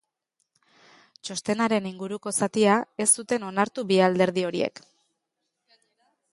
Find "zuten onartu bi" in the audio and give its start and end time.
3.19-4.03